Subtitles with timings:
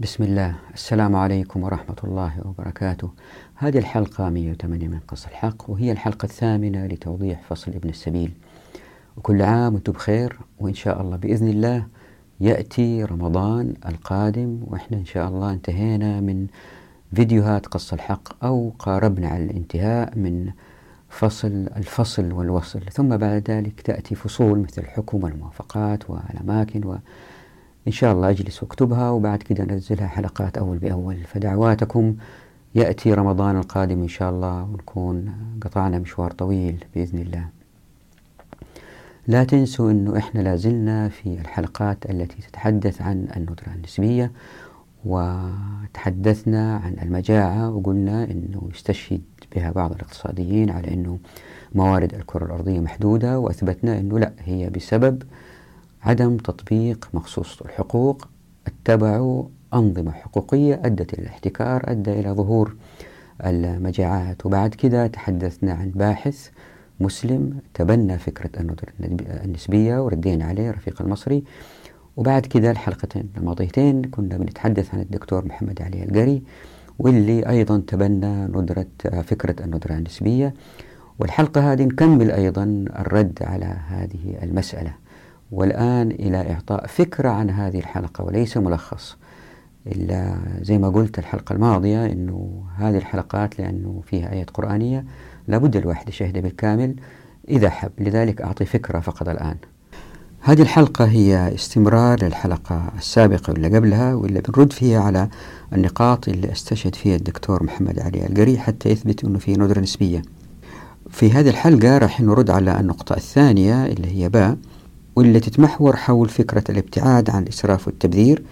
[0.00, 0.54] بسم الله.
[0.74, 3.10] السلام عليكم ورحمة الله وبركاته.
[3.54, 8.30] هذه الحلقة 108 من قص الحق وهي الحلقة الثامنة لتوضيح فصل ابن السبيل.
[9.16, 11.86] وكل عام وأنتم بخير وإن شاء الله بإذن الله
[12.40, 16.46] يأتي رمضان القادم وإحنا إن شاء الله انتهينا من
[17.14, 20.50] فيديوهات قص الحق أو قاربنا على الانتهاء من
[21.08, 22.80] فصل الفصل والوصل.
[22.80, 26.98] ثم بعد ذلك تأتي فصول مثل الحكم والموافقات والأماكن
[27.88, 31.16] وإن شاء الله أجلس وأكتبها وبعد كده أنزلها حلقات أول بأول.
[31.16, 32.16] فدعواتكم
[32.74, 37.44] يأتي رمضان القادم إن شاء الله ونكون قطعنا مشوار طويل بإذن الله.
[39.26, 44.32] لا تنسوا أنه إحنا لازلنا في الحلقات التي تتحدث عن الندرة النسبية
[45.04, 49.22] وتحدثنا عن المجاعة وقلنا أنه يستشهد
[49.56, 51.18] بها بعض الاقتصاديين على أنه
[51.74, 55.22] موارد الكرة الأرضية محدودة وأثبتنا أنه لا هي بسبب
[56.02, 58.28] عدم تطبيق مخصوص الحقوق
[58.66, 59.44] اتبعوا
[59.74, 62.76] أنظمة حقوقية أدت إلى الاحتكار أدى إلى ظهور
[63.44, 64.46] المجاعات.
[64.46, 66.48] وبعد كده تحدثنا عن باحث
[67.00, 68.88] مسلم تبنى فكرة الندرة
[69.44, 71.44] النسبية وردينا عليه رفيق المصري.
[72.16, 76.42] وبعد كده الحلقتين الماضيتين كنا بنتحدث عن الدكتور محمد علي القري
[76.98, 78.86] واللي أيضا تبنى ندرة
[79.22, 80.54] فكرة الندرة النسبية.
[81.18, 84.94] والحلقة هذه نكمل أيضا الرد على هذه المسألة.
[85.52, 89.16] والآن إلى إعطاء فكرة عن هذه الحلقة وليس ملخص.
[89.86, 95.04] إلا زي ما قلت الحلقة الماضية أنه هذه الحلقات لأنه فيها آيات قرآنية
[95.48, 96.94] لابد الواحد يشاهدها بالكامل.
[97.48, 99.56] إذا حب لذلك أعطي فكرة فقط الآن.
[100.40, 105.28] هذه الحلقة هي استمرار للحلقة السابقة واللي قبلها واللي بنرد فيها على
[105.72, 110.22] النقاط اللي استشهد فيها الدكتور محمد علي القري حتى يثبت أنه في ندرة نسبية.
[111.10, 114.56] في هذه الحلقة راح نرد على النقطة الثانية اللي هي باء.
[115.18, 118.42] واللي تتمحور حول فكرة الابتعاد عن الإسراف والتبذير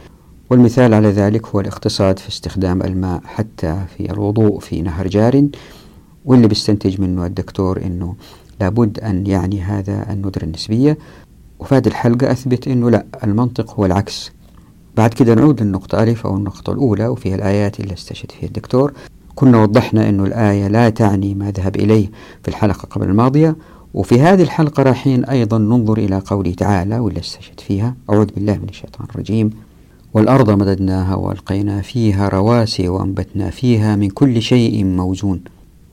[0.51, 5.49] والمثال على ذلك هو الاقتصاد في استخدام الماء حتى في الوضوء في نهر جار
[6.25, 8.15] واللي بيستنتج منه الدكتور أنه
[8.61, 10.99] لابد أن يعني هذا الندرة النسبية
[11.59, 14.33] وفي هذه الحلقة أثبت أنه لا المنطق هو العكس.
[14.97, 18.93] بعد كده نعود للنقطة ألف أو النقطة الأولى وفيها الآيات اللي استشهد فيها الدكتور.
[19.35, 22.11] كنا وضحنا أنه الآية لا تعني ما ذهب إليه
[22.43, 23.57] في الحلقة قبل الماضية
[23.97, 27.95] وفي هذه الحلقة رايحين أيضا ننظر إلى قوله تعالى واللي استشهد فيها.
[28.11, 29.51] أعوذ بالله من الشيطان الرجيم.
[30.15, 35.41] والأرض مددناها وألقينا فيها رواسي وأنبتنا فيها من كل شيء موزون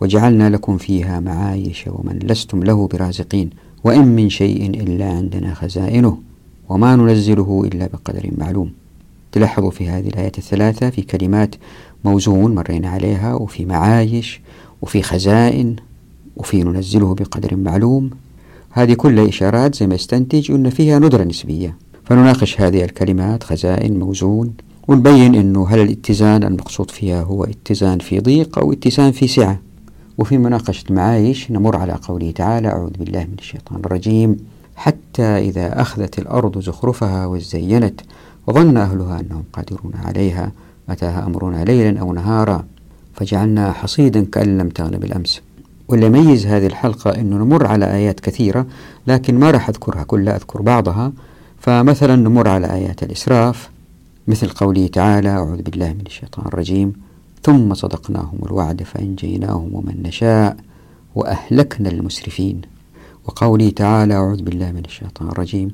[0.01, 3.49] وجعلنا لكم فيها معايش ومن لستم له برازقين
[3.83, 6.17] وإن من شيء إلا عندنا خزائنه
[6.69, 8.71] وما ننزله إلا بقدر معلوم.
[9.31, 11.55] تلاحظوا في هذه الآيات الثلاثة في كلمات
[12.05, 14.41] موزون مرينا عليها وفي معايش
[14.81, 15.75] وفي خزائن
[16.37, 18.09] وفي ننزله بقدر معلوم.
[18.69, 21.77] هذه كلها إشارات زي ما استنتج أن فيها ندرة نسبية.
[22.05, 24.53] فنناقش هذه الكلمات خزائن موزون
[24.87, 29.59] ونبين أنه هل الاتزان المقصود فيها هو اتزان في ضيق أو اتزان في سعة.
[30.17, 34.37] وفي مناقشة المعايش نمر على قوله تعالى أعوذ بالله من الشيطان الرجيم.
[34.75, 38.01] حتى إذا أخذت الأرض زخرفها وزينت
[38.47, 40.51] وظن أهلها أنهم قادرون عليها.
[40.89, 42.65] أتاها أمرنا ليلا أو نهارا.
[43.13, 45.41] فجعلنا حصيدا كأن لم تغن بالأمس.
[45.87, 48.65] واللي يميز هذه الحلقة أنه نمر على آيات كثيرة
[49.07, 51.11] لكن ما راح أذكرها كلها أذكر بعضها.
[51.63, 53.69] فمثلا نمر على آيات الإسراف
[54.27, 56.93] مثل قوله تعالى أعوذ بالله من الشيطان الرجيم
[57.43, 60.57] ثم صدقناهم الوعد فأنجيناهم ومن نشاء
[61.15, 62.61] وأهلكنا المسرفين
[63.25, 65.71] وقوله تعالى أعوذ بالله من الشيطان الرجيم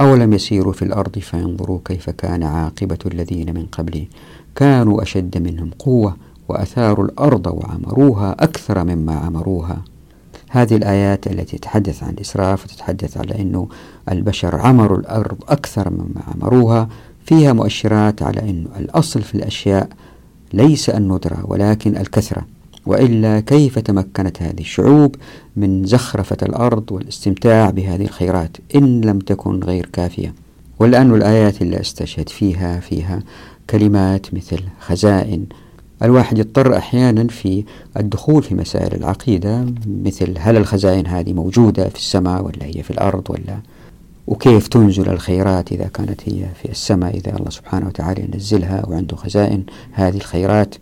[0.00, 4.06] أولم يسيروا في الأرض فينظروا كيف كان عاقبة الذين من قبلهم
[4.54, 6.16] كانوا أشد منهم قوة
[6.48, 9.82] وأثاروا الأرض وعمروها أكثر مما عمروها.
[10.50, 13.68] هذه الآيات التي تتحدث عن الإسراف وتتحدث على أنه
[14.10, 16.88] البشر عمروا الأرض أكثر مما عمروها.
[17.24, 19.88] فيها مؤشرات على أنه الأصل في الأشياء
[20.52, 22.42] ليس الندرة ولكن الكثرة.
[22.86, 25.16] وإلا كيف تمكنت هذه الشعوب
[25.56, 30.34] من زخرفة الأرض والاستمتاع بهذه الخيرات إن لم تكن غير كافية؟
[30.78, 33.22] والآن الآيات اللي أستشهد فيها فيها
[33.70, 35.46] كلمات مثل خزائن
[36.02, 37.64] الواحد يضطر أحيانا في
[37.96, 43.30] الدخول في مسائل العقيدة مثل هل الخزائن هذه موجودة في السماء ولا هي في الأرض
[43.30, 43.58] ولا؟
[44.26, 49.62] وكيف تنزل الخيرات إذا كانت هي في السماء إذا الله سبحانه وتعالى ينزلها وعنده خزائن
[49.92, 50.74] هذه الخيرات؟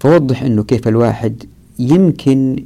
[0.00, 1.44] فوضح أنه كيف الواحد
[1.78, 2.64] يمكن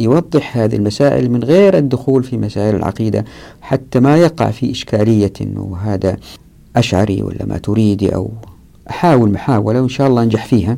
[0.00, 3.24] يوضح هذه المسائل من غير الدخول في مسائل العقيدة
[3.60, 6.16] حتى ما يقع في إشكالية أنه هذا
[6.76, 8.30] أشعري ولا ما تريدي أو
[8.90, 10.76] أحاول محاولة وإن شاء الله أنجح فيها.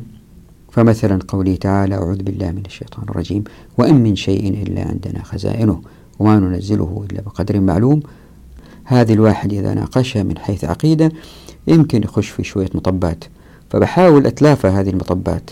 [0.71, 3.43] فمثلا قوله تعالى أعوذ بالله من الشيطان الرجيم
[3.77, 5.81] وإن من شيء إلا عندنا خزائنه
[6.19, 7.99] وما ننزله إلا بقدر معلوم.
[8.83, 11.11] هذه الواحد إذا ناقشها من حيث عقيدة
[11.67, 13.23] يمكن يخش في شوية مطبات.
[13.69, 15.49] فبحاول أتلافى هذه المطبات.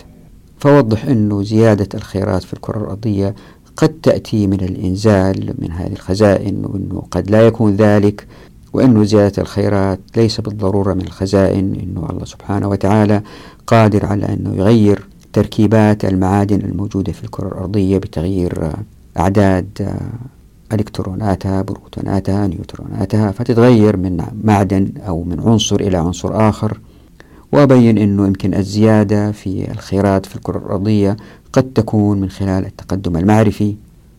[0.58, 3.34] فوضح أنه زيادة الخيرات في الكرة الأرضية
[3.76, 8.26] قد تأتي من الإنزال من هذه الخزائن وأنه قد لا يكون ذلك
[8.72, 13.22] وأنه زيادة الخيرات ليس بالضرورة من الخزائن أنه الله سبحانه وتعالى
[13.66, 18.72] قادر على أنه يغير تركيبات المعادن الموجودة في الكرة الأرضية بتغيير
[19.18, 19.96] أعداد
[20.72, 26.80] إلكتروناتها بروتوناتها نيوتروناتها فتتغير من معدن أو من عنصر إلى عنصر آخر.
[27.52, 31.16] وأبين أنه يمكن الزيادة في الخيرات في الكرة الأرضية
[31.52, 33.74] قد تكون من خلال التقدم المعرفي.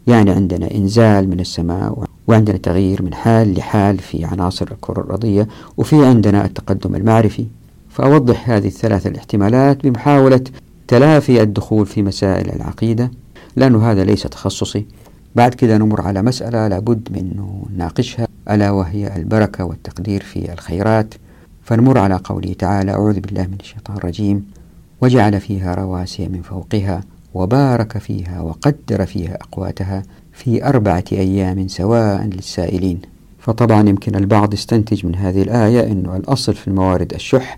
[0.08, 5.48] يعني عندنا إنزال من السماء وعندنا تغيير من حال لحال في عناصر الكرة الأرضية
[5.78, 7.46] وفي عندنا التقدم المعرفي.
[7.90, 10.42] فأوضح هذه الثلاث الاحتمالات بمحاولة
[10.92, 13.12] تلافي الدخول في مسائل العقيدة
[13.56, 14.86] لأنه هذا ليس تخصصي.
[15.36, 17.46] بعد كده نمر على مسألة لابد من
[17.76, 21.14] نناقشها ألا وهي البركة والتقدير في الخيرات.
[21.64, 24.46] فنمر على قوله تعالى أعوذ بالله من الشيطان الرجيم.
[25.02, 27.04] وجعل فيها رواسي من فوقها
[27.34, 30.04] وبارك فيها وقدر فيها أقواتها
[30.34, 33.02] في أربعة أيام سواء للسائلين.
[33.40, 37.58] فطبعا يمكن البعض يستنتج من هذه الآية أنه الأصل في الموارد الشح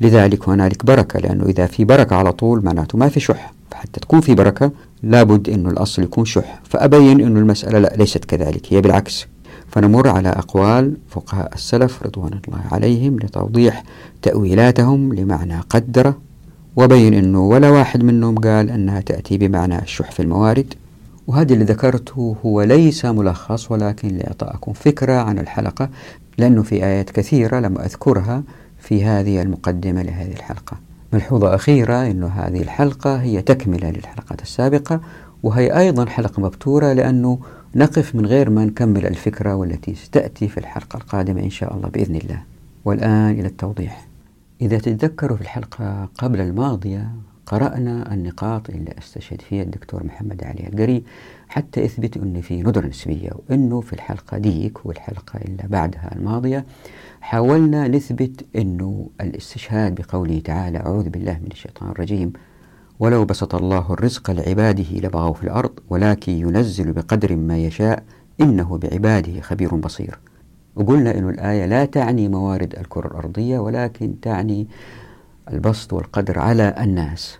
[0.00, 3.52] لذلك هنالك بركة لأنه إذا في بركة على طول معناته ما في شح.
[3.70, 4.70] فحتى تكون في بركة
[5.02, 6.60] لابد أنه الأصل يكون شح.
[6.64, 9.26] فأبين أنه المسألة لا ليست كذلك هي بالعكس.
[9.68, 13.82] فنمر على أقوال فقهاء السلف رضوان الله عليهم لتوضيح
[14.22, 16.14] تأويلاتهم لمعنى قدر
[16.76, 20.74] وبين أنه ولا واحد منهم قال أنها تأتي بمعنى الشح في الموارد.
[21.26, 25.88] وهذا اللي ذكرته هو ليس ملخص ولكن لإعطائكم فكرة عن الحلقة
[26.38, 28.42] لأنه في آيات كثيرة لم أذكرها.
[28.90, 30.76] في هذه المقدمة لهذه الحلقة.
[31.12, 35.00] ملحوظة أخيرة أن هذه الحلقة هي تكملة للحلقات السابقة
[35.42, 37.38] وهي أيضا حلقة مبتورة لأنه
[37.74, 42.16] نقف من غير ما نكمل الفكرة والتي ستأتي في الحلقة القادمة إن شاء الله بإذن
[42.16, 42.42] الله.
[42.84, 44.06] والآن إلى التوضيح.
[44.60, 47.10] إذا تتذكروا في الحلقة قبل الماضية
[47.50, 51.04] قرأنا النقاط اللي استشهد فيها الدكتور محمد علي القري
[51.48, 56.64] حتى يثبت أن في ندرة نسبية وأنه في الحلقة ديك والحلقة اللي بعدها الماضية
[57.20, 62.32] حاولنا نثبت أنه الاستشهاد بقوله تعالى أعوذ بالله من الشيطان الرجيم
[63.00, 68.02] ولو بسط الله الرزق لعباده لبغوا في الأرض ولكن ينزل بقدر ما يشاء
[68.40, 70.18] إنه بعباده خبير بصير.
[70.76, 74.66] وقلنا أن الآية لا تعني موارد الكرة الأرضية ولكن تعني
[75.52, 77.39] البسط والقدر على الناس.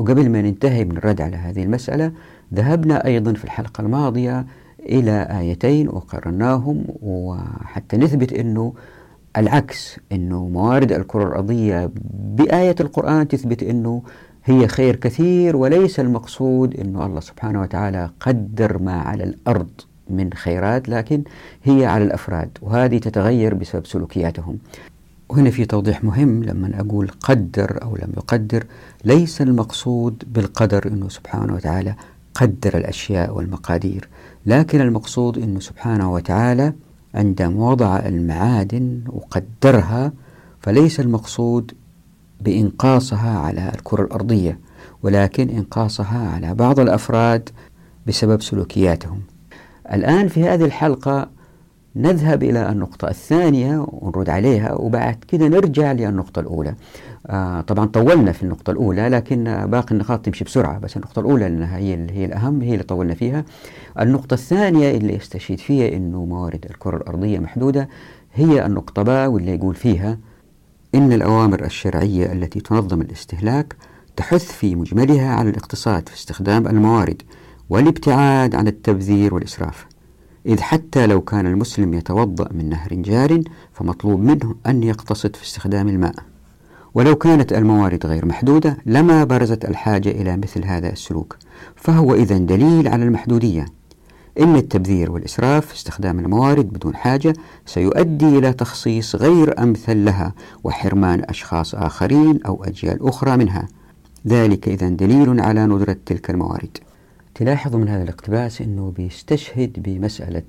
[0.00, 2.12] وقبل ما ننتهي من الرد على هذه المسألة
[2.54, 4.46] ذهبنا أيضا في الحلقة الماضية
[4.80, 8.72] إلى آيتين وقرناهم وحتى نثبت أنه
[9.36, 14.02] العكس أنه موارد الكرة الأرضية بآية القرآن تثبت أنه
[14.44, 19.70] هي خير كثير وليس المقصود أنه الله سبحانه وتعالى قدر ما على الأرض
[20.10, 21.22] من خيرات لكن
[21.64, 24.58] هي على الأفراد وهذه تتغير بسبب سلوكياتهم.
[25.30, 28.64] وهنا في توضيح مهم لما أقول قدر أو لم يقدر
[29.04, 31.94] ليس المقصود بالقدر أنه سبحانه وتعالى
[32.34, 34.08] قدر الأشياء والمقادير
[34.46, 36.72] لكن المقصود أنه سبحانه وتعالى
[37.14, 40.12] عندما وضع المعادن وقدرها
[40.60, 41.72] فليس المقصود
[42.40, 44.58] بإنقاصها على الكرة الأرضية
[45.02, 47.48] ولكن إنقاصها على بعض الأفراد
[48.06, 49.20] بسبب سلوكياتهم.
[49.92, 51.30] الآن في هذه الحلقة
[51.96, 56.74] نذهب إلى النقطة الثانية ونرد عليها وبعد كده نرجع للنقطة الأولى.
[57.26, 61.76] آه طبعا طولنا في النقطة الأولى لكن باقي النقاط تمشي بسرعة بس النقطة الأولى لأنها
[61.78, 63.44] هي اللي هي الأهم هي اللي طولنا فيها.
[64.00, 67.88] النقطة الثانية اللي يستشهد فيها أنه موارد الكرة الأرضية محدودة
[68.34, 70.18] هي النقطة باء واللي يقول فيها
[70.94, 73.76] إن الأوامر الشرعية التي تنظم الاستهلاك
[74.16, 77.22] تحث في مجملها على الاقتصاد في استخدام الموارد
[77.70, 79.86] والابتعاد عن التبذير والإسراف.
[80.46, 83.42] إذ حتى لو كان المسلم يتوضأ من نهر جار
[83.72, 86.14] فمطلوب منه أن يقتصد في استخدام الماء.
[86.94, 91.36] ولو كانت الموارد غير محدودة لما برزت الحاجة إلى مثل هذا السلوك.
[91.76, 93.66] فهو إذا دليل على المحدودية.
[94.40, 97.32] إن التبذير والإسراف في استخدام الموارد بدون حاجة
[97.66, 103.68] سيؤدي إلى تخصيص غير أمثل لها وحرمان أشخاص آخرين أو أجيال أخرى منها.
[104.26, 106.78] ذلك إذا دليل على ندرة تلك الموارد.
[107.34, 110.42] تلاحظوا من هذا الاقتباس أنه بيستشهد بمسألة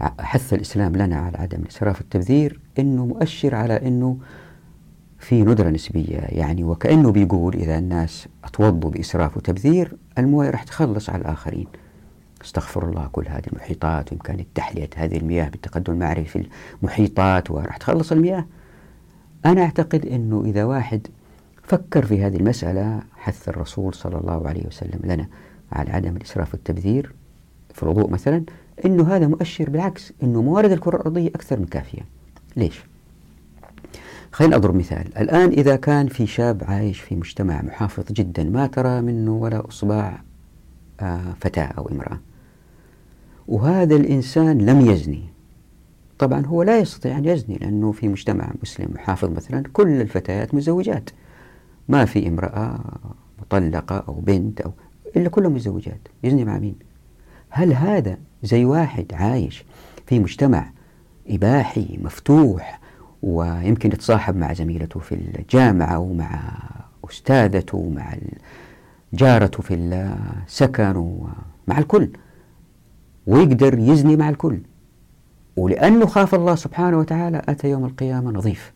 [0.00, 4.18] حث الإسلام لنا على عدم الإسراف والتبذير أنه مؤشر على أنه
[5.18, 6.18] في ندرة نسبية.
[6.18, 11.66] يعني وكأنه بيقول إذا الناس أتوضوا بإسراف وتبذير الموية راح تخلص على الآخرين.
[12.44, 16.48] استغفر الله كل هذه المحيطات وإمكانية تحلية هذه المياه بالتقدم المعرفي في
[16.82, 18.46] المحيطات وراح تخلص المياه.
[19.46, 21.06] أنا أعتقد أنه إذا واحد
[21.62, 25.28] فكر في هذه المسألة حث الرسول صلى الله عليه وسلم لنا
[25.72, 27.12] على عدم الإسراف والتبذير
[27.74, 28.42] في الوضوء مثلا
[28.84, 32.02] أنه هذا مؤشر بالعكس أنه موارد الكرة الأرضية أكثر من كافية.
[32.56, 32.84] ليش؟
[34.32, 35.18] خلينا أضرب مثال.
[35.18, 40.18] الآن إذا كان في شاب عايش في مجتمع محافظ جدا ما ترى منه ولا إصبع
[41.00, 42.20] آه، فتاة أو امرأة.
[43.48, 45.24] وهذا الإنسان لم يزني.
[46.18, 51.10] طبعا هو لا يستطيع أن يزني لأنه في مجتمع مسلم محافظ مثلا كل الفتيات مزوجات.
[51.88, 52.80] ما في امرأة
[53.38, 54.72] مطلقة أو بنت أو
[55.16, 56.76] إلا كلهم مزوجات يزني مع مين؟
[57.50, 59.64] هل هذا زي واحد عايش
[60.06, 60.70] في مجتمع
[61.28, 62.80] إباحي مفتوح
[63.22, 66.52] ويمكن يتصاحب مع زميلته في الجامعة ومع
[67.04, 68.14] أستاذته ومع
[69.12, 72.08] جارته في السكن ومع الكل
[73.26, 74.60] ويقدر يزني مع الكل
[75.56, 78.72] ولأنه خاف الله سبحانه وتعالى أتى يوم القيامة نظيف.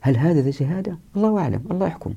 [0.00, 2.14] هل هذا زي هذا؟ الله أعلم الله يحكم.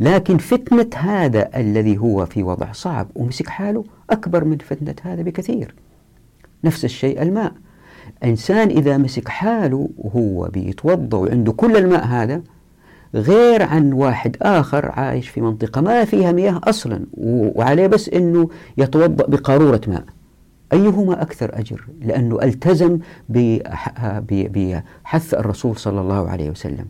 [0.00, 5.74] لكن فتنة هذا الذي هو في وضع صعب ومسك حاله أكبر من فتنة هذا بكثير.
[6.64, 7.52] نفس الشيء الماء.
[8.24, 12.42] إنسان إذا مسك حاله وهو بيتوضأ وعنده كل الماء هذا
[13.14, 19.26] غير عن واحد آخر عايش في منطقة ما فيها مياه أصلا وعليه بس أنه يتوضأ
[19.26, 20.04] بقارورة ماء.
[20.72, 26.86] أيهما أكثر أجر؟ لأنه التزم بحث الرسول صلى الله عليه وسلم.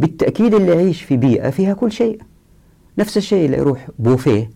[0.00, 2.20] بالتأكيد اللي يعيش في بيئة فيها كل شيء.
[2.98, 4.50] نفس الشيء اللي يروح بوفيه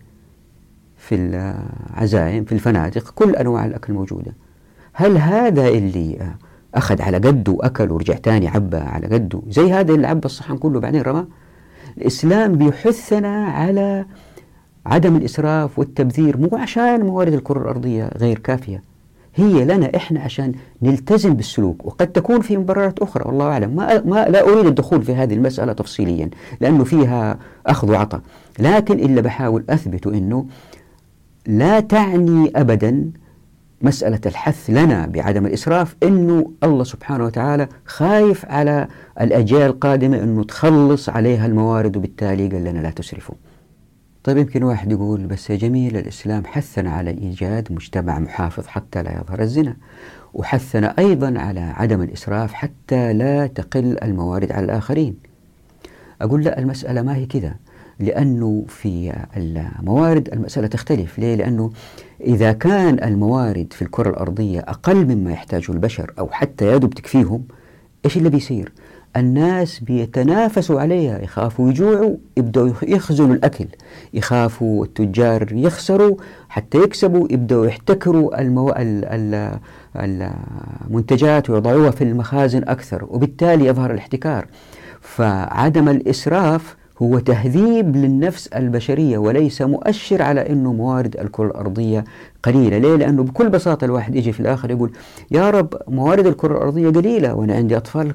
[0.97, 4.35] في العزائم في الفنادق كل أنواع الأكل موجودة
[4.93, 6.33] هل هذا اللي
[6.75, 10.79] أخذ على قده وأكل ورجع تاني عبى على قده؟ زي هذا اللي عبى الصحن كله
[10.79, 11.27] بعدين رماه
[11.97, 14.05] الإسلام بيحثنا على
[14.85, 18.83] عدم الإسراف والتبذير مو عشان موارد الكرة الأرضية غير كافية.
[19.35, 21.85] هي لنا إحنا عشان نلتزم بالسلوك.
[21.85, 23.75] وقد تكون في مبررات أخرى والله أعلم.
[23.75, 26.29] ما, ما لا أريد الدخول في هذه المسألة تفصيليا
[26.61, 28.21] لأنه فيها أخذ وعطاء.
[28.59, 30.45] لكن إلا بحاول أثبت أنه
[31.47, 33.11] لا تعني أبدا
[33.81, 38.87] مسألة الحث لنا بعدم الإسراف أنه الله سبحانه وتعالى خايف على
[39.21, 43.35] الأجيال القادمة أنه تخلص عليها الموارد وبالتالي قال لنا لا تسرفوا.
[44.23, 49.21] طيب يمكن واحد يقول بس يا جميل الإسلام حثنا على إيجاد مجتمع محافظ حتى لا
[49.21, 49.75] يظهر الزنا
[50.33, 55.15] وحثنا أيضا على عدم الإسراف حتى لا تقل الموارد على الآخرين
[56.21, 57.55] أقول لا المسألة ما هي كذا
[57.99, 61.71] لأنه في الموارد المسألة تختلف ليه؟ لأنه
[62.21, 67.43] إذا كان الموارد في الكرة الأرضية أقل مما يحتاجه البشر أو حتى يدب تكفيهم
[68.05, 68.71] إيش اللي بيصير؟
[69.17, 73.65] الناس بيتنافسوا عليها يخافوا يجوعوا يبدأوا يخزنوا الأكل.
[74.13, 76.15] يخافوا التجار يخسروا
[76.49, 78.73] حتى يكسبوا يبدأوا يحتكروا المو...
[79.95, 83.05] المنتجات ويضعوها في المخازن أكثر.
[83.09, 84.45] وبالتالي يظهر الاحتكار.
[85.01, 92.03] فعدم الإسراف هو تهذيب للنفس البشرية وليس مؤشر على أنه موارد الكرة الأرضية
[92.43, 92.77] قليلة.
[92.77, 94.91] ليه؟ لأنه بكل بساطة الواحد يجي في الآخر يقول
[95.31, 98.13] يا رب موارد الكرة الأرضية قليلة وأنا عندي أطفال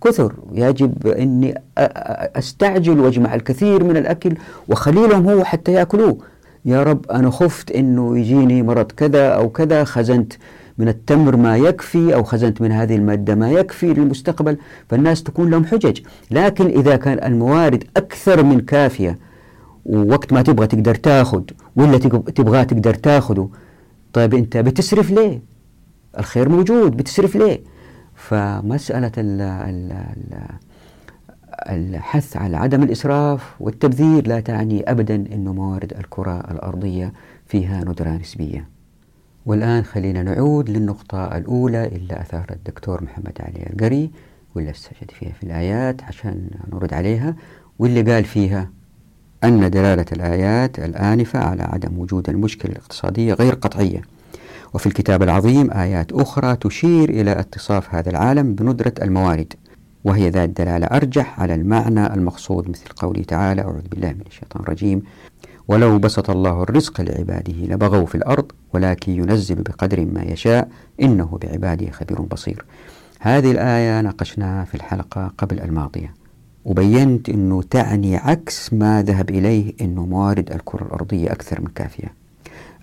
[0.00, 0.32] كثر.
[0.52, 1.54] يجب أني
[2.36, 4.34] أستعجل وأجمع الكثير من الأكل
[4.68, 6.18] وخليلهم هو حتى يأكلوه.
[6.64, 10.32] يا رب أنا خفت أنه يجيني مرض كذا أو كذا خزنت
[10.78, 14.56] من التمر ما يكفي أو خزنت من هذه المادة ما يكفي للمستقبل.
[14.88, 16.00] فالناس تكون لهم حجج.
[16.30, 19.18] لكن إذا كان الموارد أكثر من كافية
[19.86, 21.42] ووقت ما تبغى تقدر تاخذ
[21.76, 21.98] ولا
[22.34, 23.48] تبغاه تقدر تاخذه
[24.12, 25.40] طيب أنت بتسرف ليه؟
[26.18, 27.60] الخير موجود بتسرف ليه؟
[28.14, 30.50] فمسألة ال ال ال
[31.68, 37.12] الحث على عدم الإسراف والتبذير لا تعني أبدا أن موارد الكرة الأرضية
[37.46, 38.68] فيها ندرة نسبية.
[39.46, 44.10] والآن خلينا نعود للنقطة الأولى اللي أثار الدكتور محمد علي القري
[44.54, 47.36] واللي أستشهد فيها في الآيات عشان نرد عليها
[47.78, 48.70] واللي قال فيها
[49.44, 54.02] أن دلالة الآيات الآنفة على عدم وجود المشكلة الاقتصادية غير قطعية.
[54.74, 59.52] وفي الكتاب العظيم آيات أخرى تشير إلى اتصاف هذا العالم بندرة الموارد
[60.04, 65.02] وهي ذات دلالة أرجح على المعنى المقصود مثل قوله تعالى أعوذ بالله من الشيطان الرجيم
[65.68, 70.68] ولو بسط الله الرزق لعباده لبغوا في الأرض ولكن ينزل بقدر ما يشاء
[71.02, 72.64] إنه بعباده خبير بصير.
[73.20, 76.14] هذه الآية ناقشناها في الحلقة قبل الماضية.
[76.64, 82.14] وبينت أنه تعني عكس ما ذهب إليه أنه موارد الكرة الأرضية أكثر من كافية.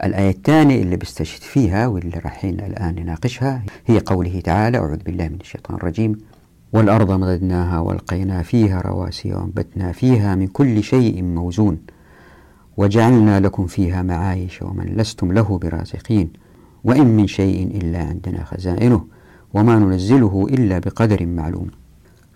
[0.03, 5.37] الآية الثانية اللي بستشهد فيها واللي رايحين الآن نناقشها هي قوله تعالى أعوذ بالله من
[5.41, 6.17] الشيطان الرجيم.
[6.73, 11.77] والأرض مددناها وألقينا فيها رواسي وأنبتنا فيها من كل شيء موزون.
[12.77, 16.29] وجعلنا لكم فيها معايش ومن لستم له برازقين.
[16.83, 19.05] وإن من شيء إلا عندنا خزائنه
[19.53, 21.67] وما ننزله إلا بقدر معلوم.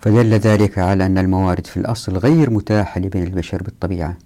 [0.02, 4.18] فدل ذلك على أن الموارد في الأصل غير متاحة لبني البشر بالطبيعة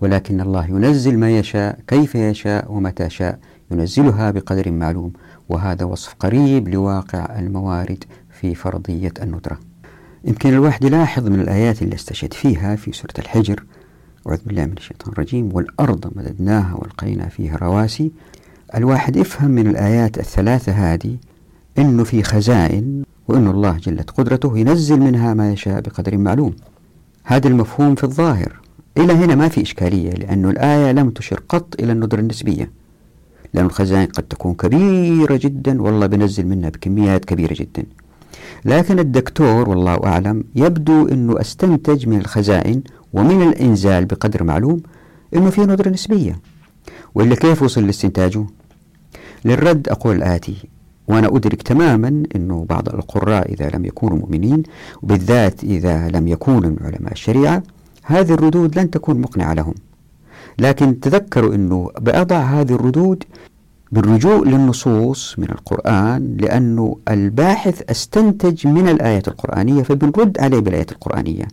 [0.00, 3.38] ولكن الله ينزل ما يشاء كيف يشاء ومتى شاء
[3.70, 5.12] ينزلها بقدر معلوم
[5.48, 8.04] وهذا وصف قريب لواقع الموارد
[8.40, 9.58] في فرضية الندرة.
[10.24, 13.64] يمكن الواحد يلاحظ من الآيات اللي استشهد فيها في سورة الحجر
[14.26, 18.12] أعوذ بالله من الشيطان الرجيم والأرض مددناها والقينا فيها رواسي.
[18.74, 21.16] الواحد يفهم من الآيات الثلاثة هذه
[21.78, 26.56] أنه في خزائن وأن الله جلت قدرته ينزل منها ما يشاء بقدر معلوم.
[27.24, 28.60] هذا المفهوم في الظاهر.
[28.98, 32.70] إلى هنا ما في إشكالية لأن الآية لم تشر قط إلى الندرة النسبية.
[33.54, 37.84] لأن الخزائن قد تكون كبيرة جدا والله بنزل منها بكميات كبيرة جدا.
[38.64, 44.82] لكن الدكتور والله أعلم يبدو أنه أستنتج من الخزائن ومن الإنزال بقدر معلوم
[45.34, 46.38] أنه في ندرة نسبية.
[47.14, 48.44] وإلا كيف وصل لاستنتاجه؟
[49.44, 50.56] للرد أقول الآتي
[51.08, 54.62] وأنا أدرك تماما أنه بعض القراء إذا لم يكونوا مؤمنين
[55.02, 57.62] وبالذات إذا لم يكونوا من علماء الشريعة
[58.02, 59.74] هذه الردود لن تكون مقنعة لهم.
[60.58, 63.24] لكن تذكروا أنه بأضع هذه الردود
[63.92, 71.44] بالرجوع للنصوص من القرآن لأنه الباحث أستنتج من الآية القرآنية فبنرد عليه بالآية القرآنية.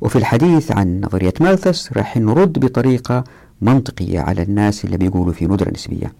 [0.00, 3.24] وفي الحديث عن نظرية مالثس راح نرد بطريقة
[3.62, 6.12] منطقية على الناس اللي بيقولوا في ندرة نسبية.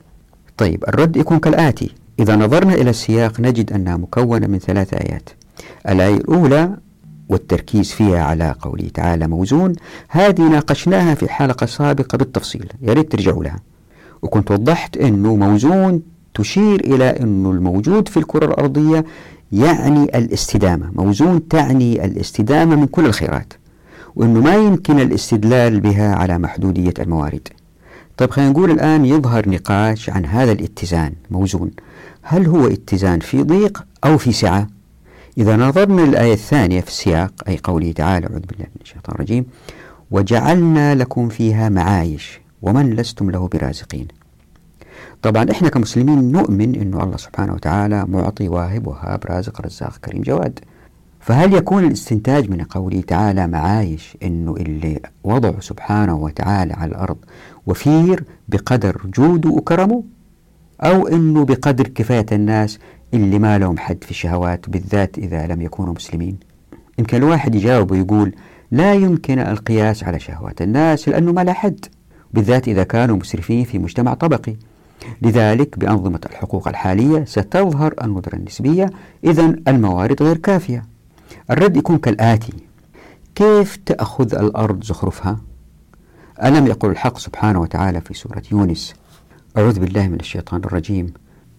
[0.57, 1.91] طيب الرد يكون كالآتي.
[2.19, 5.29] إذا نظرنا إلى السياق نجد أنها مكونة من ثلاث آيات.
[5.89, 6.77] الآية الأولى
[7.29, 9.73] والتركيز فيها على قوله تعالى موزون
[10.09, 13.61] هذه ناقشناها في حلقة سابقة بالتفصيل يا ريت ترجعوا لها.
[14.23, 16.03] وكنت وضحت أنه موزون
[16.35, 19.05] تشير إلى أنه الموجود في الكرة الأرضية
[19.53, 20.91] يعني الاستدامة.
[20.95, 23.53] موزون تعني الاستدامة من كل الخيرات
[24.17, 27.49] وأنه ما يمكن الاستدلال بها على محدودية الموارد.
[28.17, 31.71] طيب خلينا نقول الآن يظهر نقاش عن هذا الاتزان موزون.
[32.29, 34.67] هل هو اتزان في ضيق أو في سعة؟
[35.39, 39.47] إذا نظرنا للآية الثانية في السياق أي قوله تعالى أعوذ بالله من الشيطان الرجيم
[40.11, 44.09] وجعلنا لكم فيها معايش ومن لستم له برازقين.
[45.23, 50.59] طبعا إحنا كمسلمين نؤمن انه الله سبحانه وتعالى معطي واهب وهاب رازق رزاق كريم جواد.
[51.21, 57.17] فهل يكون الاستنتاج من قوله تعالى معايش انه اللي وضعه سبحانه وتعالى على الأرض
[57.67, 60.16] وفير بقدر جوده وكرمه؟
[60.81, 62.79] أو إنه بقدر كفاية الناس
[63.15, 66.39] اللي ما لهم حد في الشهوات بالذات إذا لم يكونوا مسلمين.
[66.99, 68.35] يمكن الواحد يجاوب ويقول
[68.71, 71.85] لا يمكن القياس على شهوات الناس لأنه ما لا حد
[72.33, 74.57] بالذات إذا كانوا مسرفين في مجتمع طبقي.
[75.23, 78.91] لذلك بأنظمة الحقوق الحالية ستظهر الندرة النسبية
[79.25, 80.85] إذا الموارد غير كافية.
[81.51, 82.53] الرد يكون كالآتي
[83.35, 85.41] كيف تأخذ الأرض زخرفها؟
[86.45, 88.95] ألم يقل الحق سبحانه وتعالى في سورة يونس
[89.59, 91.13] أعوذ بالله من الشيطان الرجيم.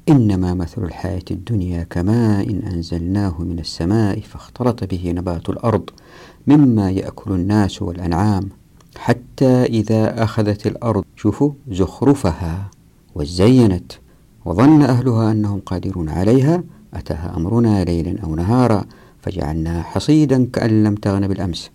[0.09, 5.89] إنما مثل الحياة الدنيا كماء إن أنزلناه من السماء فاختلط به نبات الأرض
[6.47, 8.49] مما يأكل الناس والأنعام
[8.97, 12.71] حتى إذا أخذت الأرض شوفوا زخرفها
[13.15, 13.91] وزينت.
[14.45, 16.63] وظن أهلها أنهم قادرون عليها.
[16.93, 18.85] أتاها أمرنا ليلا أو نهارا
[19.21, 21.71] فجعلناها حصيدا كأن لم تغن بالأمس.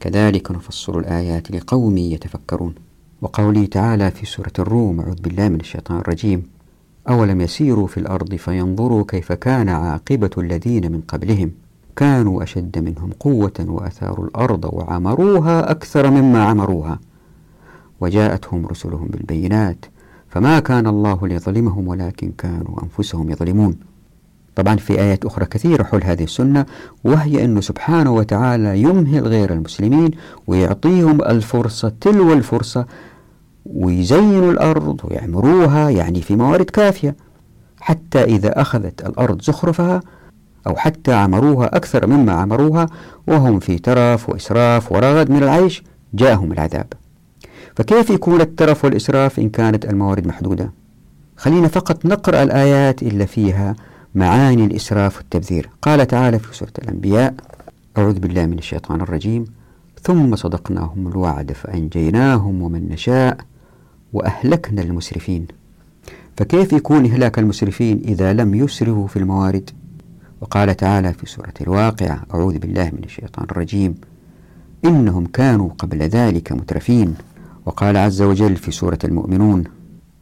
[0.00, 2.74] كذلك نفصل الآيات لقوم يتفكرون.
[3.22, 6.42] وقوله تعالى في سورة الروم أعوذ بالله من الشيطان الرجيم.
[7.08, 11.50] أولم يسيروا في الأرض فينظروا كيف كان عاقبة الذين من قبلهم.
[11.96, 16.98] كانوا أشد منهم قوة وأثاروا الأرض وعمروها أكثر مما عمروها.
[18.00, 19.84] وجاءتهم رسلهم بالبينات
[20.28, 23.76] فما كان الله ليظلمهم ولكن كانوا أنفسهم يظلمون.
[24.56, 26.66] طبعا في آيات أخرى كثيرة حول هذه السنة
[27.04, 30.10] وهي أنه سبحانه وتعالى يمهل غير المسلمين
[30.46, 32.86] ويعطيهم الفرصة تلو الفرصة
[33.66, 37.16] ويزينوا الأرض ويعمروها يعني في موارد كافية.
[37.80, 40.00] حتى إذا أخذت الأرض زخرفها
[40.66, 42.86] أو حتى عمروها أكثر مما عمروها
[43.26, 45.82] وهم في ترف وإسراف ورغد من العيش
[46.14, 46.86] جاءهم العذاب.
[47.76, 50.72] فكيف يكون الترف والإسراف إن كانت الموارد محدودة؟
[51.36, 53.76] خلينا فقط نقرأ الآيات اللي فيها
[54.14, 55.70] معاني الإسراف والتبذير.
[55.82, 57.34] قال تعالى في سورة الأنبياء
[57.98, 59.44] أعوذ بالله من الشيطان الرجيم.
[60.02, 63.36] ثم صدقناهم الوعد فأنجيناهم ومن نشاء.
[64.12, 65.46] وأهلكنا المسرفين.
[66.36, 69.70] فكيف يكون إهلاك المسرفين إذا لم يسرفوا في الموارد؟
[70.40, 73.94] وقال تعالى في سورة الواقعة أعوذ بالله من الشيطان الرجيم.
[74.84, 77.14] إنهم كانوا قبل ذلك مترفين.
[77.66, 79.64] وقال عز وجل في سورة المؤمنون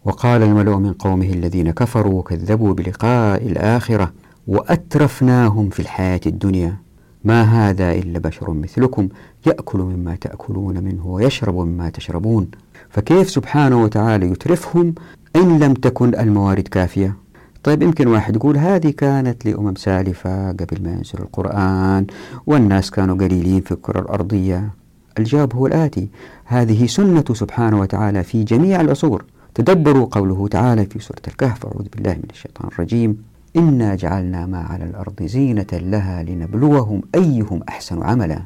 [0.05, 4.13] وقال الملؤ من قومه الذين كفروا وكذبوا بلقاء الآخرة
[4.47, 6.77] وأترفناهم في الحياة الدنيا.
[7.25, 9.09] ما هذا إلا بشر مثلكم
[9.47, 12.51] يأكل مما تأكلون منه ويشرب مما تشربون.
[12.91, 14.95] فكيف سبحانه وتعالى يترفهم
[15.37, 17.17] إن لم تكن الموارد كافية؟
[17.63, 22.07] طيب يمكن واحد يقول هذه كانت لأمم سالفة قبل ما ينزل القرآن
[22.47, 24.71] والناس كانوا قليلين في الكرة الأرضية.
[25.19, 26.09] الجواب هو الآتي
[26.45, 29.25] هذه سنة سبحانه وتعالى في جميع العصور.
[29.55, 33.23] تدبروا قوله تعالى في سورة الكهف أعوذ بالله من الشيطان الرجيم.
[33.57, 38.43] إنا جعلنا ما على الأرض زينة لها لنبلوهم أيهم أحسن عملا.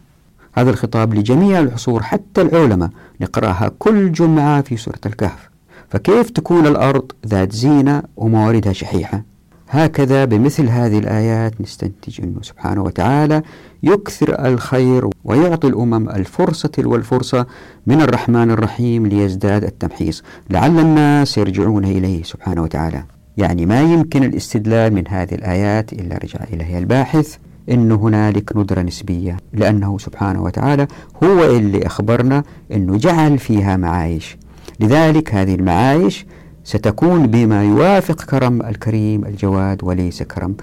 [0.54, 2.90] هذا الخطاب لجميع العصور حتى العلماء
[3.20, 5.50] نقرأها كل جمعة في سورة الكهف.
[5.88, 9.22] فكيف تكون الأرض ذات زينة ومواردها شحيحة؟
[9.70, 13.42] هكذا بمثل هذه الآيات نستنتج أنه سبحانه وتعالى
[13.82, 17.46] يكثر الخير ويعطي الأمم الفرصة والفرصة
[17.86, 20.22] من الرحمن الرحيم ليزداد التمحيص.
[20.50, 23.04] لعل الناس يرجعون إليه سبحانه وتعالى.
[23.36, 27.36] يعني ما يمكن الاستدلال من هذه الآيات إلا رجع إليه الباحث.
[27.70, 30.86] أن هنالك ندرة نسبية لأنه سبحانه وتعالى
[31.24, 34.36] هو اللي أخبرنا أنه جعل فيها معايش.
[34.80, 36.26] لذلك هذه المعايش
[36.64, 40.56] ستكون بما يوافق كرم الكريم الجواد وليس كرم.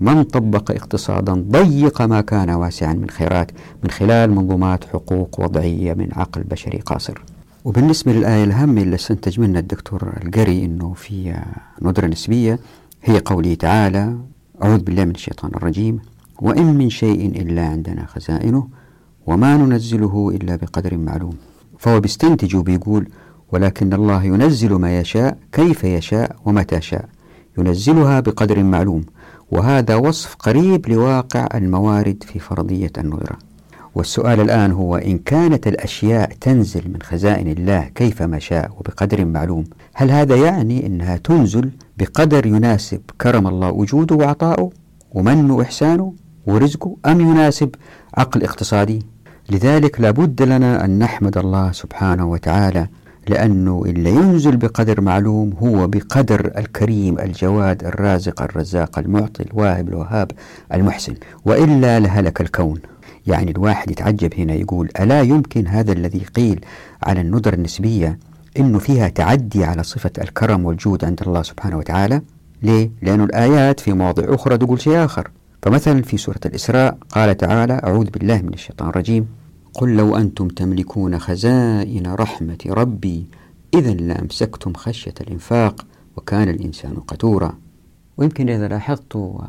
[0.00, 3.50] من طبق اقتصادا ضيق ما كان واسعا من خيرات
[3.84, 7.22] من خلال منظومات حقوق وضعية من عقل بشري قاصر.
[7.64, 11.34] وبالنسبة للآية الهامة اللي استنتج منها الدكتور القري أنه في
[11.82, 12.58] ندرة نسبية
[13.02, 14.16] هي قوله تعالى
[14.62, 15.98] أعوذ بالله من الشيطان الرجيم.
[16.40, 18.68] وإن من شيء إلا عندنا خزائنه
[19.26, 21.36] وما ننزله إلا بقدر معلوم.
[21.78, 23.08] فهو بيستنتج وبيقول
[23.52, 27.08] ولكن الله ينزل ما يشاء كيف يشاء ومتى شاء.
[27.58, 29.04] ينزلها بقدر معلوم.
[29.50, 33.38] وهذا وصف قريب لواقع الموارد في فرضية النظرة
[33.94, 40.10] والسؤال الآن هو إن كانت الأشياء تنزل من خزائن الله كيفما شاء وبقدر معلوم؟ هل
[40.10, 44.70] هذا يعني أنها تنزل بقدر يناسب كرم الله وجوده وعطاؤه
[45.12, 46.14] ومنه وإحسانه
[46.48, 47.74] ورزقه أم يناسب
[48.16, 49.02] عقل اقتصادي؟
[49.50, 52.88] لذلك لابد لنا أن نحمد الله سبحانه وتعالى
[53.28, 60.30] لأنه اللي ينزل بقدر معلوم هو بقدر الكريم الجواد الرازق الرزاق المعطي الواهب الوهاب
[60.74, 62.80] المحسن وإلا لهلك الكون.
[63.26, 66.60] يعني الواحد يتعجب هنا يقول ألا يمكن هذا الذي قيل
[67.02, 68.18] على الندر النسبية
[68.58, 72.22] إنه فيها تعدي على صفة الكرم والجود عند الله سبحانه وتعالى؟
[72.62, 75.30] ليه؟ لأن الآيات في مواضع أخرى تقول شيء آخر.
[75.62, 79.28] فمثلا في سورة الإسراء قال تعالى أعوذ بالله من الشيطان الرجيم.
[79.74, 83.26] قل لو أنتم تملكون خزائن رحمة ربي
[83.74, 87.58] إذا لأمسكتم خشية الإنفاق وكان الإنسان قتورا.
[88.16, 89.40] ويمكن إذا لاحظتوا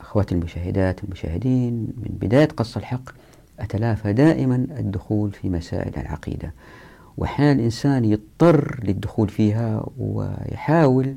[0.00, 3.10] أخواتي المشاهدات المشاهدين من بداية قص الحق
[3.60, 6.54] أتلافى دائما الدخول في مسائل العقيدة.
[7.16, 11.16] وأحيانا الإنسان يضطر للدخول فيها ويحاول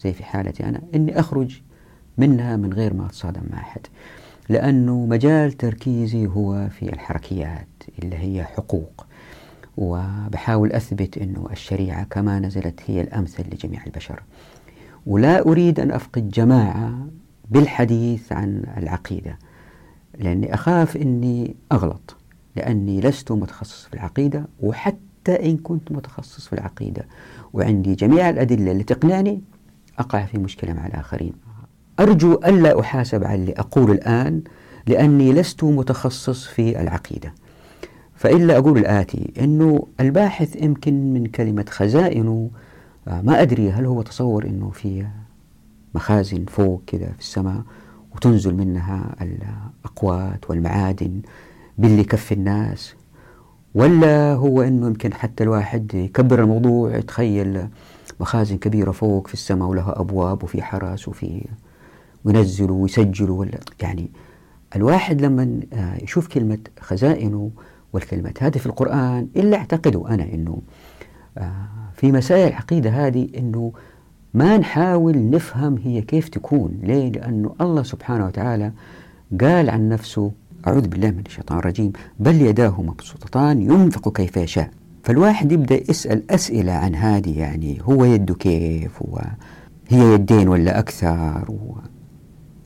[0.00, 1.60] زي في حالتي أنا أني أخرج
[2.20, 3.80] منها من غير ما أتصادم مع أحد
[4.48, 7.66] لأنه مجال تركيزي هو في الحركيات
[8.02, 9.06] اللي هي حقوق
[9.76, 14.22] وبحاول أثبت أنه الشريعة كما نزلت هي الأمثل لجميع البشر.
[15.06, 17.06] ولا أريد أن أفقد جماعة
[17.50, 19.38] بالحديث عن العقيدة
[20.18, 22.16] لأني أخاف أني أغلط
[22.56, 27.06] لأني لست متخصص في العقيدة وحتى إن كنت متخصص في العقيدة
[27.52, 29.42] وعندي جميع الأدلة اللي تقنعني
[29.98, 31.32] أقع في مشكلة مع الآخرين.
[32.00, 34.42] أرجو ألا أحاسب على اللي أقول الآن
[34.86, 37.34] لأني لست متخصص في العقيدة.
[38.14, 42.50] فإلا أقول الآتي أنه الباحث يمكن من كلمة خزائن
[43.08, 45.06] آه، ما أدري هل هو تصور أنه في
[45.94, 47.62] مخازن فوق كذا في السماء
[48.14, 51.20] وتنزل منها الأقوات والمعادن
[51.78, 52.94] باللي يكفي الناس
[53.74, 57.68] ولا هو أنه يمكن حتى الواحد يكبر الموضوع يتخيل
[58.20, 61.44] مخازن كبيرة فوق في السماء ولها أبواب وفي حرس وفي
[62.24, 64.10] وينزلوا ويسجلوا ولا يعني
[64.76, 67.50] الواحد لما آه، يشوف كلمة خزائنه
[67.92, 70.62] والكلمات هذه في القرآن إلا أعتقد أنا أنه
[71.38, 73.72] آه، في مسائل العقيدة هذه أنه
[74.34, 78.72] ما نحاول نفهم هي كيف تكون ليه؟ لأنه الله سبحانه وتعالى
[79.40, 80.32] قال عن نفسه
[80.66, 84.70] أعوذ بالله من الشيطان الرجيم بل يداه مبسوطتان ينفق كيف يشاء
[85.02, 89.02] فالواحد يبدأ يسأل أسئلة عن هذه يعني هو يده كيف
[89.88, 91.74] هي يدين ولا أكثر و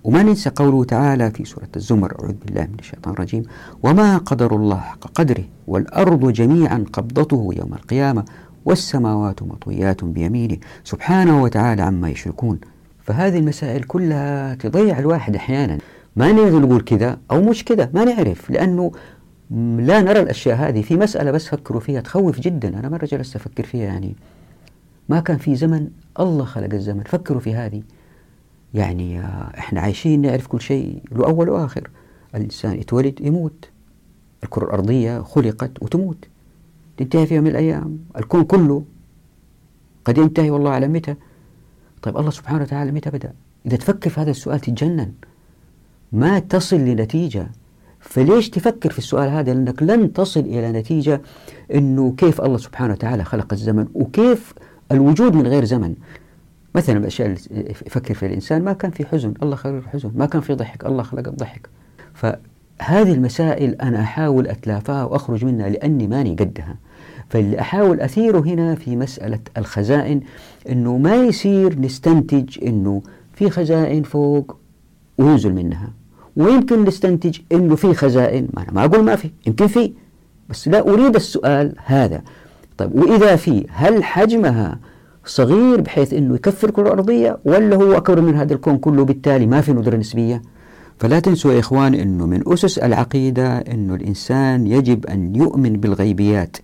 [0.04, 3.42] وما ننسى قوله تعالى في سورة الزمر أعوذ بالله من الشيطان الرجيم
[3.82, 8.24] وما قدر الله حق قدره والأرض جميعا قبضته يوم القيامة
[8.64, 12.58] والسماوات مطويات بيمينه سبحانه وتعالى عما يشركون.
[13.02, 15.78] فهذه المسائل كلها تضيع الواحد أحيانا.
[16.16, 18.92] ما نقدر نقول كذا أو مش كذا ما نعرف لأنه
[19.78, 20.82] لا نرى الأشياء هذه.
[20.82, 22.68] في مسألة بس فكروا فيها تخوف جدا.
[22.78, 24.16] أنا مرة جلست أفكر فيها يعني.
[25.08, 25.88] ما كان في زمن
[26.20, 27.02] الله خلق الزمن.
[27.02, 27.82] فكروا في هذه.
[28.74, 29.20] يعني
[29.58, 31.90] إحنا عايشين نعرف كل شيء له أول وآخر.
[32.34, 33.68] الإنسان يتولد يموت.
[34.44, 36.24] الكرة الأرضية خلقت وتموت.
[36.96, 37.98] تنتهي في يوم من الأيام.
[38.16, 38.84] الكون كله
[40.04, 41.14] قد ينتهي والله أعلم متى؟
[42.02, 43.32] طيب الله سبحانه وتعالى متى بدأ؟
[43.66, 45.12] إذا تفكر في هذا السؤال تتجنن.
[46.12, 47.50] ما تصل لنتيجة.
[48.00, 51.20] فليش تفكر في السؤال هذا؟ لأنك لن تصل إلى نتيجة
[51.74, 54.54] أنه كيف الله سبحانه وتعالى خلق الزمن وكيف
[54.92, 55.94] الوجود من غير زمن.
[56.74, 60.40] مثلا الأشياء اللي يفكر فيها الإنسان ما كان في حزن الله خلق الحزن ما كان
[60.40, 61.68] في ضحك الله خلق الضحك.
[62.14, 66.76] فهذه المسائل أنا أحاول أتلافاها وأخرج منها لأني ماني قدها.
[67.28, 70.20] فاللي أحاول أثيره هنا في مسألة الخزائن
[70.68, 74.56] أنه ما يصير نستنتج أنه في خزائن فوق
[75.18, 75.92] وينزل منها.
[76.36, 79.92] ويمكن نستنتج أنه في خزائن ما أنا ما أقول ما في يمكن في
[80.50, 82.22] بس لا أريد السؤال هذا.
[82.78, 84.78] طيب وإذا في هل حجمها
[85.26, 89.60] صغير بحيث أنه يكفر الكرة الأرضية ولا هو أكبر من هذا الكون كله بالتالي ما
[89.60, 90.42] في ندرة نسبية.
[90.98, 96.56] فلا تنسوا يا إخوان أنه من أسس العقيدة أنه الإنسان يجب أن يؤمن بالغيبيات.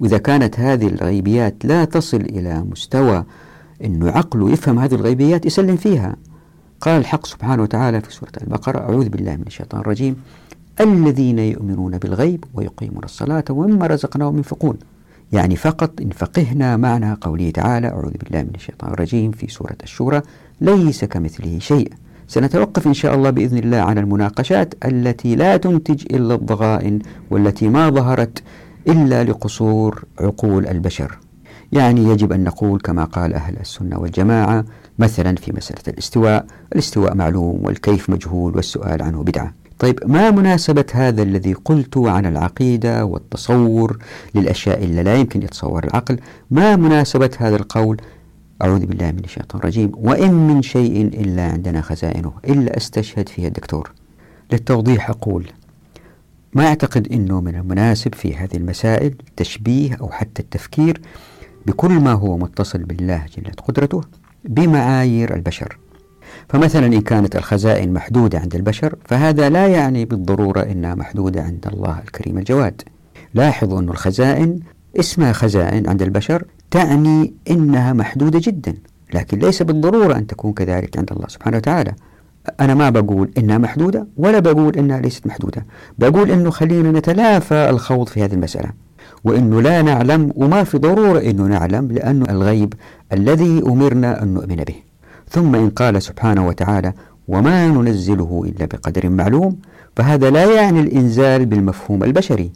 [0.00, 3.24] وإذا كانت هذه الغيبيات لا تصل إلى مستوى
[3.84, 6.16] أنه عقله يفهم هذه الغيبيات يسلم فيها.
[6.80, 10.16] قال الحق سبحانه وتعالى في سورة البقرة أعوذ بالله من الشيطان الرجيم.
[10.80, 14.76] الذين يؤمنون بالغيب ويقيمون الصلاة ومما رزقناهم ينفقون.
[15.32, 20.22] يعني فقط إن فقهنا معنى قوله تعالى أعوذ بالله من الشيطان الرجيم في سورة الشورى
[20.60, 21.92] ليس كمثله شيء.
[22.28, 26.98] سنتوقف إن شاء الله بإذن الله على المناقشات التي لا تنتج إلا الضغائن
[27.30, 28.42] والتي ما ظهرت
[28.88, 31.18] إلا لقصور عقول البشر.
[31.72, 34.64] يعني يجب أن نقول كما قال أهل السنة والجماعة
[34.98, 36.46] مثلا في مسألة الاستواء.
[36.72, 39.54] الاستواء معلوم والكيف مجهول والسؤال عنه بدعة.
[39.78, 43.98] طيب ما مناسبة هذا الذي قلته عن العقيدة والتصور
[44.34, 46.18] للأشياء اللي لا يمكن يتصور العقل؟
[46.50, 48.00] ما مناسبة هذا القول؟
[48.62, 49.92] أعوذ بالله من الشيطان الرجيم.
[49.96, 53.92] وإن من شيء إلا عندنا خزائنه إلا أستشهد فيها الدكتور.
[54.52, 55.46] للتوضيح أقول
[56.54, 61.00] ما أعتقد أنه من المناسب في هذه المسائل تشبيه أو حتى التفكير
[61.66, 64.00] بكل ما هو متصل بالله جلت قدرته
[64.44, 65.78] بمعايير البشر.
[66.48, 71.98] فمثلا إن كانت الخزائن محدودة عند البشر فهذا لا يعني بالضرورة أنها محدودة عند الله
[71.98, 72.82] الكريم الجواد.
[73.34, 74.60] لاحظوا أن الخزائن
[75.00, 78.74] اسمها خزائن عند البشر تعني أنها محدودة جدا
[79.14, 81.92] لكن ليس بالضرورة أن تكون كذلك عند الله سبحانه وتعالى.
[82.60, 85.66] أنا ما بقول إنها محدودة ولا بقول إنها ليست محدودة.
[85.98, 88.70] بقول إنه خلينا نتلافى الخوض في هذه المسألة.
[89.24, 92.74] وإنه لا نعلم وما في ضرورة إنه نعلم لأنه الغيب
[93.12, 94.74] الذي أمرنا أن نؤمن به.
[95.34, 96.92] ثم إن قال سبحانه وتعالى
[97.28, 99.56] وما ننزله إلا بقدر معلوم
[99.96, 102.52] فهذا لا يعني الإنزال بالمفهوم البشري.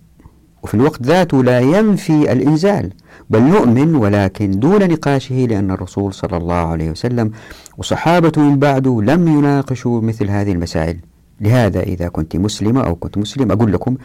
[0.62, 2.92] وفي الوقت ذاته لا ينفي الإنزال
[3.30, 7.30] بل نؤمن ولكن دون نقاشه لأن الرسول صلى الله عليه وسلم
[7.78, 10.96] وصحابته من بعده لم يناقشوا مثل هذه المسائل.
[11.40, 13.96] لهذا إذا كنت مسلمة أو كنت مسلم أقول لكم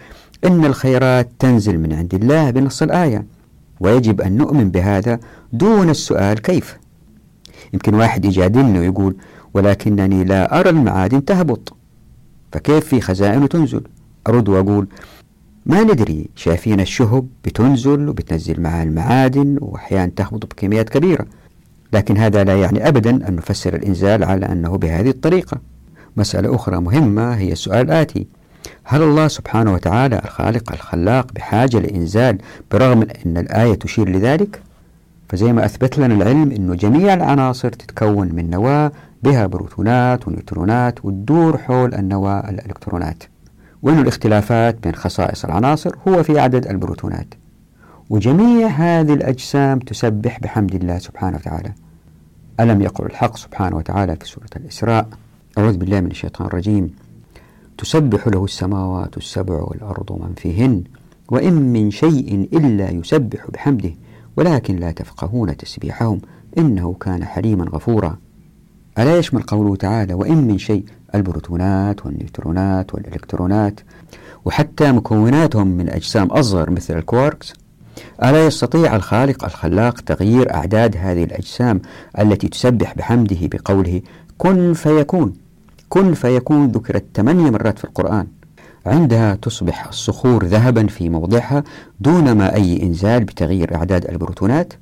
[0.45, 3.25] إن الخيرات تنزل من عند الله بنص الآية.
[3.79, 5.19] ويجب أن نؤمن بهذا
[5.53, 6.82] دون السؤال كيف.
[7.73, 9.15] يمكن واحد يجادلني ويقول
[9.53, 11.73] ولكنني لا أرى المعادن تهبط.
[12.51, 13.81] فكيف في خزائن تنزل؟
[14.27, 14.87] أرد وأقول
[15.65, 21.25] ما ندري شايفين الشهب بتنزل وبتنزل معها المعادن وأحيانا تهبط بكميات كبيرة.
[21.93, 25.57] لكن هذا لا يعني أبدا أن نفسر الإنزال على أنه بهذه الطريقة.
[26.17, 28.27] مسألة أخرى مهمة هي السؤال الآتي
[28.83, 32.37] هل الله سبحانه وتعالى الخالق الخلاق بحاجة لإنزال
[32.71, 34.61] برغم أن الآية تشير لذلك؟
[35.29, 38.91] فزي ما أثبت لنا العلم أنه جميع العناصر تتكون من نواة
[39.23, 43.23] بها بروتونات ونيوترونات وتدور حول النواة الإلكترونات.
[43.81, 47.27] وأن الاختلافات بين خصائص العناصر هو في عدد البروتونات.
[48.09, 51.73] وجميع هذه الأجسام تسبح بحمد الله سبحانه وتعالى.
[52.59, 55.07] ألم يقل الحق سبحانه وتعالى في سورة الإسراء؟
[55.57, 56.95] أعوذ بالله من الشيطان الرجيم.
[57.77, 60.83] تسبح له السماوات السبع والأرض ومن فيهن
[61.29, 63.91] وإن من شيء إلا يسبح بحمده.
[64.37, 66.21] ولكن لا تفقهون تسبيحهم
[66.57, 68.17] إنه كان حليما غفورا.
[68.99, 73.79] ألا يشمل قوله تعالى وإن من شيء البروتونات والنيوترونات والإلكترونات
[74.45, 77.53] وحتى مكوناتهم من أجسام أصغر مثل الكواركس
[78.23, 81.81] ألا يستطيع الخالق الخلاق تغيير أعداد هذه الأجسام
[82.19, 84.01] التي تسبح بحمده بقوله
[84.37, 85.33] كن فيكون
[85.89, 88.27] كن فيكون ذكرت ثمانية مرات في القرآن.
[88.85, 91.63] عندها تصبح الصخور ذهبا في موضعها
[91.99, 94.73] دون ما أي إنزال بتغيير أعداد البروتونات.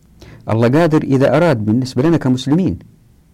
[0.49, 2.79] الله قادر إذا أراد بالنسبة لنا كمسلمين.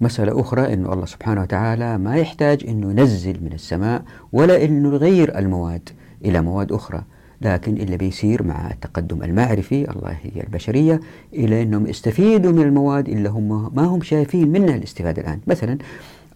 [0.02, 4.04] مسألة أخرى أن الله سبحانه وتعالى ما يحتاج أنه ينزل من السماء
[4.34, 5.90] ولا أنه يغير المواد
[6.26, 7.04] إلى مواد أخرى.
[7.42, 11.00] لكن اللي بيصير مع التقدم المعرفي الله هي البشرية
[11.34, 15.40] إلى أنهم يستفيدوا من المواد اللي هم ما هم شايفين منها الاستفادة الآن.
[15.48, 15.78] مثلا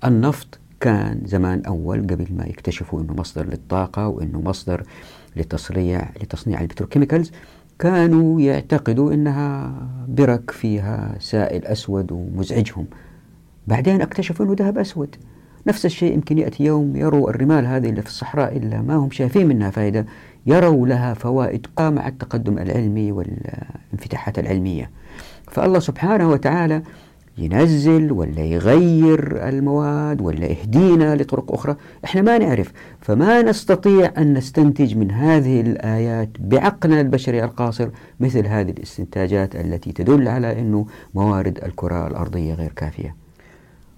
[0.05, 4.83] النفط كان زمان أول قبل ما يكتشفوا أنه مصدر للطاقة وأنه مصدر
[5.35, 7.31] لتصنيع لتصنيع البتروكيميكالز
[7.79, 9.73] كانوا يعتقدوا أنها
[10.07, 12.85] برك فيها سائل أسود ومزعجهم.
[13.67, 15.15] بعدين اكتشفوا أنه ذهب أسود.
[15.67, 19.47] نفس الشيء يمكن يأتي يوم يروا الرمال هذه اللي في الصحراء إلا ما هم شايفين
[19.47, 20.05] منها فائدة
[20.45, 24.89] يروا لها فوائد مع التقدم العلمي والانفتاحات العلمية.
[25.51, 26.83] فالله سبحانه وتعالى
[27.37, 32.71] ينزل ولا يغير المواد ولا يهدينا لطرق أخرى إحنا ما نعرف.
[33.01, 37.89] فما نستطيع أن نستنتج من هذه الآيات بعقلنا البشري القاصر
[38.19, 43.15] مثل هذه الاستنتاجات التي تدل على أنه موارد الكرة الأرضية غير كافية.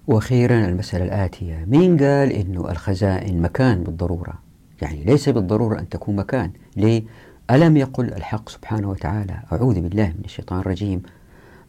[0.06, 1.64] وأخيرا المسألة الآتية.
[1.68, 4.34] مين قال أنه الخزائن مكان بالضرورة؟
[4.82, 6.50] يعني ليس بالضرورة أن تكون مكان.
[6.76, 7.02] ليه؟
[7.50, 11.02] ألم يقل الحق سبحانه وتعالى؟ أعوذ بالله من الشيطان الرجيم.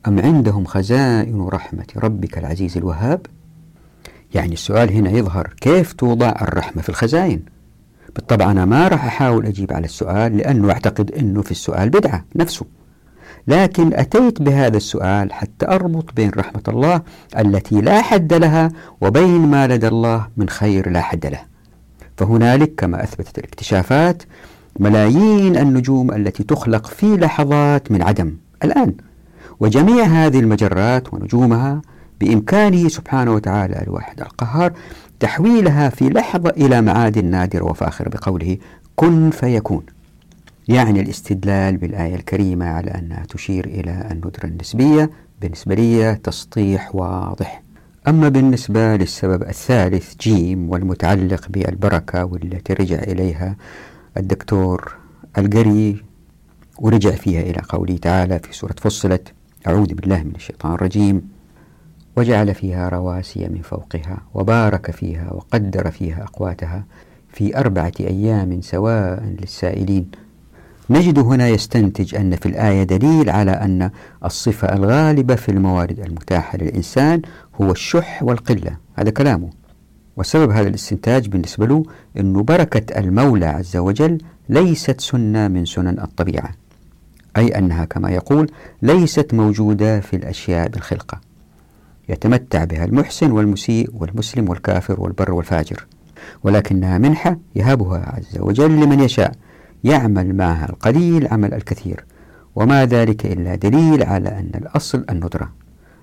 [0.07, 3.25] أم عندهم خزائن رحمة ربك العزيز الوهاب؟
[4.33, 7.41] يعني السؤال هنا يظهر كيف توضع الرحمة في الخزائن؟
[8.15, 12.65] بالطبع أنا ما راح أحاول أجيب على السؤال لأنه أعتقد أنه في السؤال بدعة نفسه.
[13.47, 17.01] لكن أتيت بهذا السؤال حتى أربط بين رحمة الله
[17.37, 21.41] التي لا حد لها وبين ما لدى الله من خير لا حد له.
[22.17, 24.23] فهنالك كما أثبتت الاكتشافات
[24.79, 28.35] ملايين النجوم التي تخلق في لحظات من عدم.
[28.63, 28.95] الآن
[29.59, 31.81] وجميع هذه المجرات ونجومها
[32.19, 34.73] بإمكانه سبحانه وتعالى الواحد القهار
[35.19, 38.57] تحويلها في لحظة إلى معاد نادرة وفاخرة بقوله
[38.95, 39.83] كن فيكون.
[40.67, 45.09] يعني الاستدلال بالآية الكريمة على أنها تشير إلى الندرة النسبية
[45.41, 47.61] بالنسبة لي تسطيح واضح.
[48.07, 53.55] أما بالنسبة للسبب الثالث جيم والمتعلق بالبركة والتي رجع إليها
[54.17, 54.95] الدكتور
[55.37, 56.03] القري
[56.79, 59.33] ورجع فيها إلى قوله تعالى في سورة فصلت
[59.67, 61.29] أعوذ بالله من الشيطان الرجيم.
[62.17, 66.85] وجعل فيها رواسي من فوقها وبارك فيها وقدر فيها أقواتها
[67.29, 70.11] في أربعة أيام سواء للسائلين.
[70.89, 73.91] نجد هنا يستنتج أن في الآية دليل على أن
[74.25, 77.21] الصفة الغالبة في الموارد المتاحة للإنسان
[77.61, 78.77] هو الشح والقلة.
[78.95, 79.49] هذا كلامه.
[80.17, 81.83] وسبب هذا الاستنتاج بالنسبة له
[82.19, 84.17] أن بركة المولى عز وجل
[84.49, 86.64] ليست سنة من سنن الطبيعة.
[87.37, 91.21] أي أنها كما يقول ليست موجودة في الأشياء بالخلقة.
[92.09, 95.85] يتمتع بها المحسن والمسيء والمسلم والكافر والبر والفاجر.
[96.43, 99.31] ولكنها منحة يهبها عز وجل لمن يشاء
[99.83, 102.05] يعمل معها القليل عمل الكثير.
[102.55, 105.51] وما ذلك إلا دليل على أن الأصل الندرة.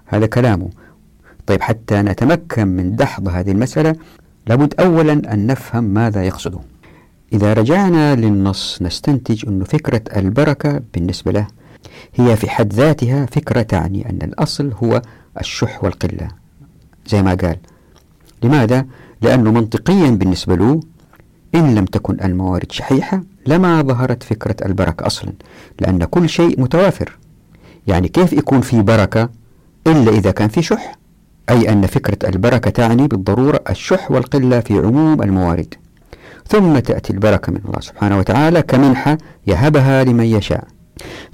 [0.07, 0.71] هذا كلامه.
[1.47, 3.97] طيب حتى نتمكن من دحض هذه المسألة
[4.47, 6.59] لابد أولا أن نفهم ماذا يقصده.
[7.33, 11.47] إذا رجعنا للنص نستنتج أن فكرة البركة بالنسبة له
[12.15, 15.03] هي في حد ذاتها فكرة تعني أن الأصل هو
[15.41, 16.29] الشح والقلة
[17.07, 17.57] زي ما قال.
[18.43, 18.87] لماذا؟
[19.23, 20.81] لأنه منطقيا بالنسبة له
[21.55, 25.33] إن لم تكن الموارد شحيحة لما ظهرت فكرة البركة أصلا
[25.81, 27.19] لأن كل شيء متوافر.
[27.87, 29.29] يعني كيف يكون في بركة
[29.87, 30.99] إلا إذا كان في شح؟
[31.51, 35.75] أي أن فكرة البركة تعني بالضرورة الشح والقلة في عموم الموارد.
[36.53, 40.65] ثم تأتي البركة من الله سبحانه وتعالى كمنحة يهبها لمن يشاء.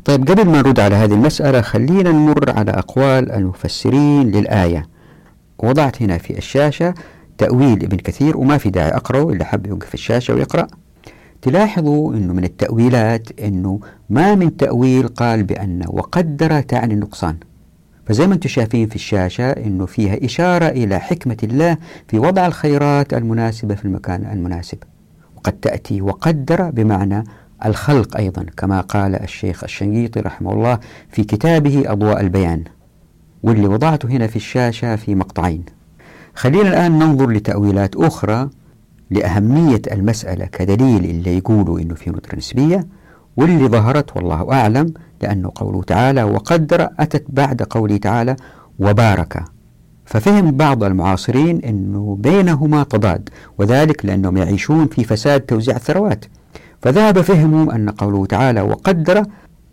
[0.05, 4.89] طيب قبل ما نرد على هذه المسألة خلينا نمر على أقوال المفسرين للآية.
[5.59, 6.95] وضعت هنا في الشاشة
[7.39, 10.67] تأويل ابن كثير وما في داعي أقرأه إلا حب يوقف الشاشة ويقرأ.
[11.43, 17.37] تلاحظوا أنه من التأويلات أنه ما من تأويل قال بأن وقدر تعني النقصان.
[18.07, 21.77] فزي ما أنتم شايفين في الشاشة أنه فيها إشارة إلى حكمة الله
[22.09, 24.79] في وضع الخيرات المناسبة في المكان المناسب.
[25.49, 27.25] وقد تأتي وقدر بمعنى
[27.65, 30.79] الخلق أيضا كما قال الشيخ الشنقيطي رحمه الله
[31.11, 32.65] في كتابه أضواء البيان
[33.43, 35.65] واللي وضعته هنا في الشاشة في مقطعين.
[36.35, 38.51] خلينا الآن ننظر لتأويلات أخرى
[39.11, 42.87] لأهمية المسألة كدليل اللي يقولوا إنه في ندرة نسبية
[43.37, 48.37] واللي ظهرت والله أعلم لأنه قوله تعالى وقدر أتت بعد قوله تعالى
[48.79, 49.45] وبارك.
[50.09, 56.25] ففهم بعض المعاصرين أنه بينهما تضاد وذلك لأنهم يعيشون في فساد توزيع الثروات.
[56.83, 59.25] فذهب فهمهم أن قوله تعالى وقدر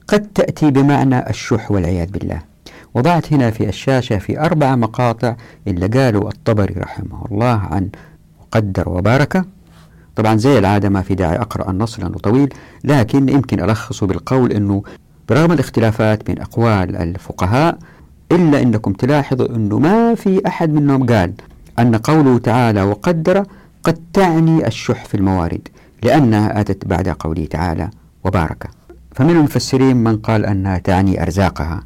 [0.08, 2.42] قد تأتي بمعنى الشح والعياذ بالله.
[2.94, 5.36] وضعت هنا في الشاشة في أربع مقاطع
[5.68, 7.90] اللي قالوا الطبري رحمه الله عن
[8.52, 9.46] قدر وبارك.
[10.16, 14.84] طبعا زي العادة ما في داعي أقرأ النص لأنه طويل لكن يمكن ألخصه بالقول أنه
[15.30, 17.78] برغم الاختلافات بين أقوال الفقهاء
[18.32, 21.34] إلا أنكم تلاحظوا أنه ما في أحد منهم قال
[21.80, 23.46] أن قوله تعالى وقدر
[23.84, 25.68] قد تعني الشح في الموارد
[26.04, 27.90] لأنها أتت بعد قوله تعالى
[28.24, 28.70] وبارك.
[29.16, 31.84] فمن المفسرين من قال أنها تعني أرزاقها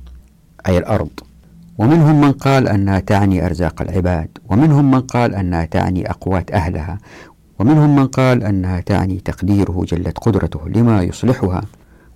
[0.67, 1.09] أي الأرض.
[1.77, 6.97] ومنهم من قال أنها تعني أرزاق العباد ومنهم من قال أنها تعني أقوات أهلها
[7.59, 11.61] ومنهم من قال أنها تعني تقديره جلت قدرته لما يصلحها.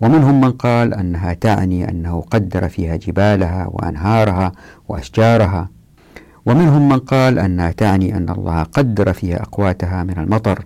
[0.03, 4.51] ومنهم من قال أنها تعني أنه قدر فيها جبالها وأنهارها
[4.89, 5.69] وأشجارها.
[6.45, 10.65] ومنهم من قال أنها تعني أن الله قدر فيها أقواتها من المطر.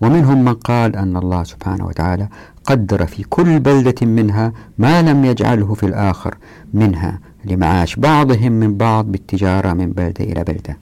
[0.00, 2.28] ومنهم من قال أن الله سبحانه وتعالى
[2.64, 6.34] قدر في كل بلدة منها ما لم يجعله في الآخر
[6.74, 10.76] منها لمعاش بعضهم من بعض بالتجارة من بلدة إلى بلدة.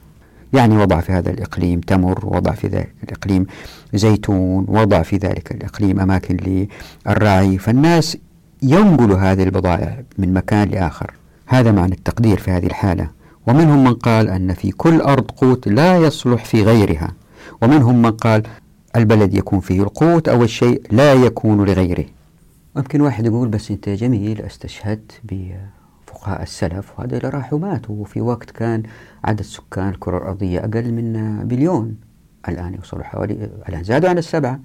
[0.55, 3.46] يعني وضع في هذا الإقليم تمر وضع في ذلك الإقليم
[3.94, 6.36] زيتون وضع في ذلك الإقليم أماكن
[7.07, 7.59] للرعي.
[7.59, 8.16] فالناس
[8.62, 11.11] ينقل هذه البضائع من مكان لآخر.
[11.46, 13.09] هذا معنى التقدير في هذه الحالة.
[13.46, 17.12] ومنهم من قال أن في كل أرض قوت لا يصلح في غيرها.
[17.62, 18.42] ومنهم من قال
[18.96, 22.05] البلد يكون فيه القوت أو الشيء لا يكون لغيره.
[22.76, 25.20] ممكن واحد يقول بس أنت جميل استشهدت
[26.14, 28.82] بفقهاء السلف وهذا اللي راحوا ماتوا في وقت كان
[29.24, 31.96] عدد سكان الكرة الأرضية أقل من بليون.
[32.48, 34.60] الآن يوصلوا حوالي الآن زادوا عن السبعة.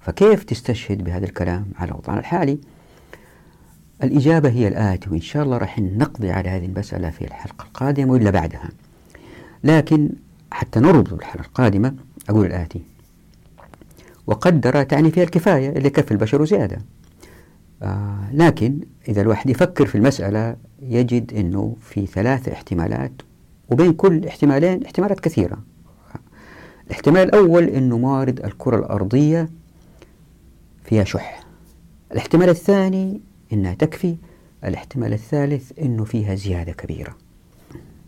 [0.00, 2.58] فكيف تستشهد بهذا الكلام على الوضع الحالي؟
[4.02, 8.30] الإجابة هي الآتي وإن شاء الله راح نقضي على هذه المسألة في الحلقة القادمة وإلا
[8.30, 8.70] بعدها.
[9.64, 10.10] لكن
[10.52, 11.94] حتى نربط الحلقة القادمة
[12.28, 12.82] أقول الآتي
[14.26, 16.78] وقدر تعني فيها الكفاية اللي كفي البشر زيادة.
[17.82, 23.12] آه لكن إذا الواحد يفكر في المسألة يجد أنه في ثلاث احتمالات
[23.70, 25.58] وبين كل احتمالين احتمالات كثيرة.
[26.86, 29.48] الاحتمال الأول أنه موارد الكرة الأرضية
[30.84, 31.40] فيها شح.
[32.12, 33.20] الاحتمال الثاني
[33.52, 34.16] أنها تكفي.
[34.64, 37.16] الاحتمال الثالث أنه فيها زيادة كبيرة.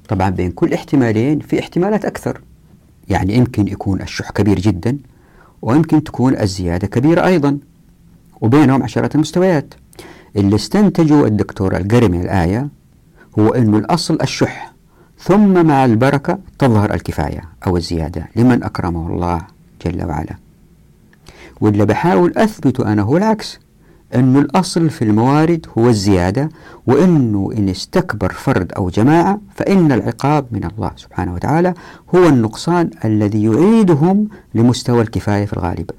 [0.08, 2.40] طبعا بين كل احتمالين في احتمالات أكثر.
[3.08, 4.98] يعني يمكن يكون الشح كبير جدا
[5.62, 7.58] ويمكن تكون الزيادة كبيرة أيضا
[8.40, 9.74] وبينهم عشرات المستويات.
[10.38, 12.68] اللي استنتجوا الدكتور القري من الآية
[13.38, 14.72] هو أنه الأصل الشح
[15.18, 19.40] ثم مع البركة تظهر الكفاية أو الزيادة لمن أكرمه الله
[19.86, 20.36] جل وعلا.
[21.60, 23.58] واللي بحاول أثبته أنا هو العكس
[24.14, 26.48] أنه الأصل في الموارد هو الزيادة
[26.86, 31.74] وأنه إن استكبر فرد أو جماعة فإن العقاب من الله سبحانه وتعالى
[32.14, 35.90] هو النقصان الذي يعيدهم لمستوى الكفاية في الغالب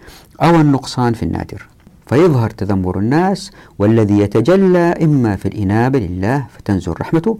[0.41, 1.68] أو النقصان في النادر.
[2.10, 7.39] فيظهر تذمر الناس والذي يتجلى إما في الإنابة لله فتنزل رحمته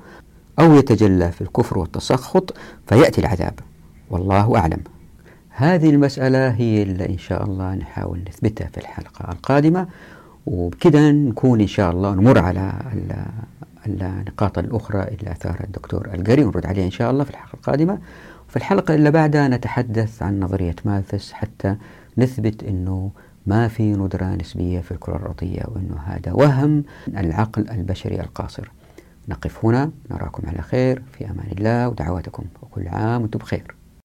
[0.60, 2.54] أو يتجلى في الكفر والتسخط
[2.88, 3.54] فيأتي العذاب.
[4.10, 4.80] والله أعلم.
[5.50, 9.88] هذه المسألة هي اللي إن شاء الله نحاول نثبتها في الحلقة القادمة.
[10.46, 12.74] وبكذا نكون إن شاء الله نمر على
[13.88, 18.00] النقاط الأخرى اللي أثارها الدكتور القري ونرد عليها إن شاء الله في الحلقة القادمة.
[18.50, 21.76] وفي الحلقة اللي بعدها نتحدث عن نظرية مالثس حتى
[22.18, 23.12] نثبت أنه
[23.48, 28.72] ما في ندرة نسبية في الكرة الأرضية وأنه هذا وهم العقل البشري القاصر.
[29.28, 33.79] نقف هنا نراكم على خير في أمان الله ودعواتكم وكل عام وأنتم بخير.